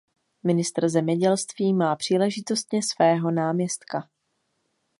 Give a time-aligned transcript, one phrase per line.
[0.43, 4.09] Ministr zemědělství má příležitostně svého náměstka.